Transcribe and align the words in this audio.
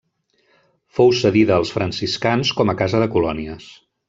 Fou 0.99 1.13
cedida 1.19 1.53
als 1.61 1.75
franciscans 1.75 2.55
com 2.63 2.75
a 2.75 2.77
casa 2.81 3.05
de 3.05 3.11
colònies. 3.19 3.71